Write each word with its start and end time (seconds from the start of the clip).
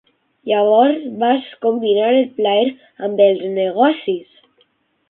Llavors 0.51 1.03
vas 1.25 1.51
combinar 1.67 2.09
el 2.15 2.27
plaer 2.41 2.67
amb 3.11 3.23
els 3.31 3.47
negocis! 3.61 4.43